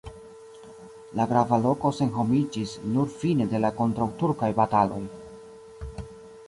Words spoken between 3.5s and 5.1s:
de la kontraŭturkaj bataloj.